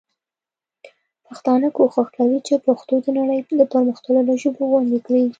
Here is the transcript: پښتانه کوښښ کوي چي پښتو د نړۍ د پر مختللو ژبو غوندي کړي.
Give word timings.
پښتانه 1.25 1.67
کوښښ 1.75 2.07
کوي 2.17 2.39
چي 2.47 2.55
پښتو 2.65 2.95
د 3.05 3.07
نړۍ 3.17 3.39
د 3.59 3.61
پر 3.71 3.81
مختللو 3.89 4.33
ژبو 4.43 4.61
غوندي 4.71 4.99
کړي. 5.05 5.25